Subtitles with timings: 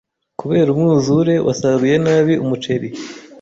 [0.39, 2.87] Kubera umwuzure, wasaruye nabi umuceri.